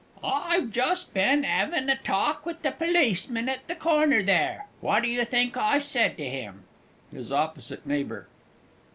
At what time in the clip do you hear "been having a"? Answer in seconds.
1.13-1.95